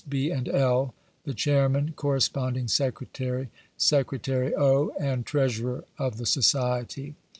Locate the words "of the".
5.99-6.25